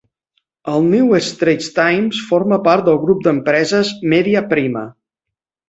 El 0.71 0.87
"New 0.93 1.13
Straits 1.25 1.67
Times" 1.75 2.23
forma 2.31 2.59
part 2.69 2.89
del 2.89 2.99
grup 3.05 3.23
d'empreses 3.29 3.95
"Media 4.17 4.45
Prima". 4.57 4.87